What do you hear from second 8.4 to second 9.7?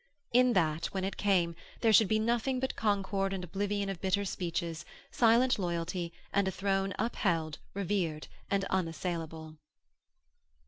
and unassailable.